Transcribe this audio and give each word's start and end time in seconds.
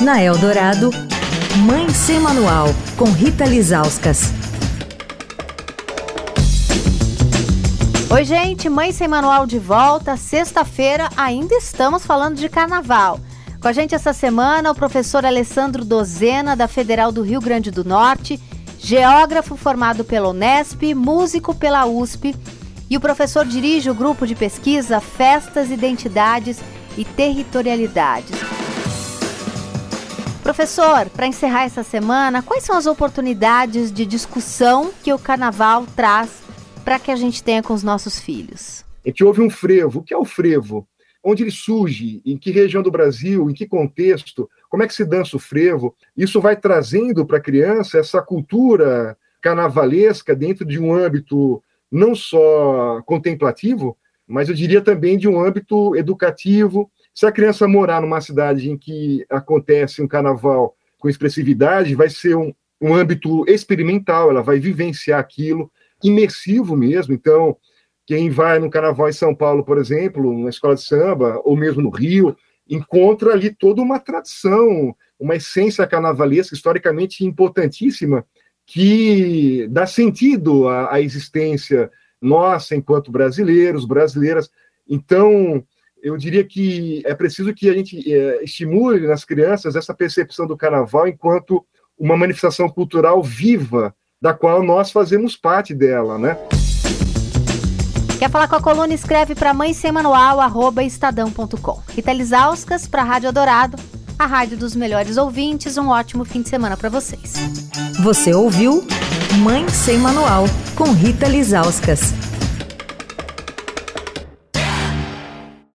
Na 0.00 0.20
Eldorado, 0.20 0.90
Mãe 1.64 1.88
Sem 1.90 2.18
Manual, 2.18 2.66
com 2.96 3.04
Rita 3.04 3.44
Lizauskas. 3.44 4.32
Oi, 8.10 8.24
gente, 8.24 8.68
Mãe 8.68 8.90
Sem 8.90 9.06
Manual 9.06 9.46
de 9.46 9.58
volta. 9.58 10.16
Sexta-feira 10.16 11.08
ainda 11.16 11.54
estamos 11.54 12.04
falando 12.04 12.36
de 12.36 12.48
carnaval. 12.48 13.20
Com 13.60 13.68
a 13.68 13.72
gente 13.72 13.94
essa 13.94 14.12
semana 14.12 14.72
o 14.72 14.74
professor 14.74 15.24
Alessandro 15.24 15.84
Dozena, 15.84 16.56
da 16.56 16.66
Federal 16.66 17.12
do 17.12 17.22
Rio 17.22 17.40
Grande 17.40 17.70
do 17.70 17.84
Norte, 17.84 18.40
geógrafo 18.78 19.56
formado 19.56 20.04
pela 20.04 20.28
Unesp, 20.28 20.92
músico 20.94 21.54
pela 21.54 21.86
USP, 21.86 22.34
e 22.90 22.96
o 22.96 23.00
professor 23.00 23.46
dirige 23.46 23.90
o 23.90 23.94
grupo 23.94 24.26
de 24.26 24.34
pesquisa 24.34 25.00
Festas, 25.00 25.70
Identidades 25.70 26.58
e 26.98 27.04
Territorialidades. 27.04 28.53
Professor, 30.44 31.08
para 31.08 31.26
encerrar 31.26 31.64
essa 31.64 31.82
semana, 31.82 32.42
quais 32.42 32.64
são 32.64 32.76
as 32.76 32.84
oportunidades 32.84 33.90
de 33.90 34.04
discussão 34.04 34.92
que 35.02 35.10
o 35.10 35.18
carnaval 35.18 35.86
traz 35.96 36.42
para 36.84 36.98
que 36.98 37.10
a 37.10 37.16
gente 37.16 37.42
tenha 37.42 37.62
com 37.62 37.72
os 37.72 37.82
nossos 37.82 38.20
filhos? 38.20 38.84
A 39.02 39.08
gente 39.08 39.24
ouve 39.24 39.40
um 39.40 39.48
frevo. 39.48 40.00
O 40.00 40.02
que 40.02 40.12
é 40.12 40.18
o 40.18 40.24
frevo? 40.26 40.86
Onde 41.24 41.44
ele 41.44 41.50
surge? 41.50 42.20
Em 42.26 42.36
que 42.36 42.50
região 42.50 42.82
do 42.82 42.90
Brasil? 42.90 43.48
Em 43.48 43.54
que 43.54 43.66
contexto? 43.66 44.46
Como 44.68 44.82
é 44.82 44.86
que 44.86 44.92
se 44.92 45.06
dança 45.06 45.34
o 45.34 45.40
frevo? 45.40 45.96
Isso 46.14 46.42
vai 46.42 46.54
trazendo 46.54 47.24
para 47.24 47.38
a 47.38 47.42
criança 47.42 47.96
essa 47.96 48.20
cultura 48.20 49.16
carnavalesca 49.40 50.36
dentro 50.36 50.66
de 50.66 50.78
um 50.78 50.92
âmbito 50.94 51.62
não 51.90 52.14
só 52.14 53.00
contemplativo, 53.06 53.96
mas 54.26 54.50
eu 54.50 54.54
diria 54.54 54.82
também 54.82 55.16
de 55.16 55.26
um 55.26 55.42
âmbito 55.42 55.96
educativo. 55.96 56.90
Se 57.14 57.26
a 57.26 57.32
criança 57.32 57.68
morar 57.68 58.02
numa 58.02 58.20
cidade 58.20 58.68
em 58.68 58.76
que 58.76 59.24
acontece 59.30 60.02
um 60.02 60.08
carnaval 60.08 60.74
com 60.98 61.08
expressividade, 61.08 61.94
vai 61.94 62.10
ser 62.10 62.34
um, 62.34 62.52
um 62.80 62.92
âmbito 62.92 63.48
experimental, 63.48 64.30
ela 64.30 64.42
vai 64.42 64.58
vivenciar 64.58 65.20
aquilo, 65.20 65.70
imersivo 66.02 66.76
mesmo. 66.76 67.14
Então, 67.14 67.56
quem 68.04 68.28
vai 68.30 68.58
no 68.58 68.68
carnaval 68.68 69.08
em 69.08 69.12
São 69.12 69.34
Paulo, 69.34 69.64
por 69.64 69.78
exemplo, 69.78 70.36
na 70.42 70.50
escola 70.50 70.74
de 70.74 70.82
samba, 70.82 71.40
ou 71.44 71.56
mesmo 71.56 71.80
no 71.80 71.90
Rio, 71.90 72.36
encontra 72.68 73.32
ali 73.32 73.54
toda 73.54 73.80
uma 73.80 74.00
tradição, 74.00 74.94
uma 75.18 75.36
essência 75.36 75.86
carnavalesca 75.86 76.54
historicamente 76.54 77.24
importantíssima, 77.24 78.26
que 78.66 79.68
dá 79.70 79.86
sentido 79.86 80.68
à, 80.68 80.94
à 80.94 81.00
existência 81.00 81.90
nossa 82.20 82.74
enquanto 82.74 83.12
brasileiros, 83.12 83.84
brasileiras. 83.84 84.50
Então, 84.88 85.64
eu 86.04 86.18
diria 86.18 86.44
que 86.44 87.02
é 87.06 87.14
preciso 87.14 87.54
que 87.54 87.70
a 87.70 87.72
gente 87.72 88.12
é, 88.12 88.44
estimule 88.44 89.06
nas 89.06 89.24
crianças 89.24 89.74
essa 89.74 89.94
percepção 89.94 90.46
do 90.46 90.54
carnaval 90.54 91.08
enquanto 91.08 91.64
uma 91.98 92.14
manifestação 92.14 92.68
cultural 92.68 93.22
viva, 93.22 93.94
da 94.20 94.34
qual 94.34 94.62
nós 94.62 94.90
fazemos 94.90 95.34
parte 95.34 95.72
dela, 95.74 96.18
né? 96.18 96.36
Quer 98.18 98.30
falar 98.30 98.48
com 98.48 98.56
a 98.56 98.60
coluna? 98.60 98.92
Escreve 98.92 99.34
para 99.34 99.54
mãe 99.54 99.72
sem 99.72 99.90
manual, 99.90 100.40
arroba 100.40 100.84
estadão.com. 100.84 101.82
Rita 101.88 102.12
Lisauskas 102.12 102.86
para 102.86 103.00
a 103.00 103.04
Rádio 103.04 103.30
Adorado, 103.30 103.78
a 104.18 104.26
rádio 104.26 104.58
dos 104.58 104.76
melhores 104.76 105.16
ouvintes. 105.16 105.78
Um 105.78 105.88
ótimo 105.88 106.24
fim 106.26 106.42
de 106.42 106.50
semana 106.50 106.76
para 106.76 106.90
vocês. 106.90 107.32
Você 108.02 108.34
ouviu 108.34 108.86
Mãe 109.42 109.66
Sem 109.68 109.98
Manual, 109.98 110.44
com 110.76 110.92
Rita 110.92 111.26
Lisauskas. 111.26 112.23